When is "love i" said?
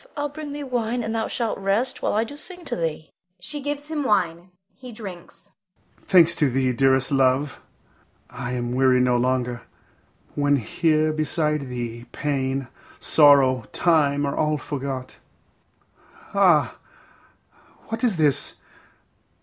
7.11-8.53